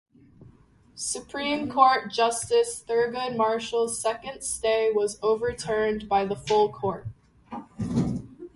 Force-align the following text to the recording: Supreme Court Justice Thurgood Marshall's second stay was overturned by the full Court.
Supreme 0.95 1.69
Court 1.71 2.11
Justice 2.11 2.83
Thurgood 2.89 3.37
Marshall's 3.37 4.01
second 4.01 4.41
stay 4.43 4.91
was 4.91 5.19
overturned 5.21 6.09
by 6.09 6.25
the 6.25 6.35
full 6.35 6.71
Court. 6.73 7.05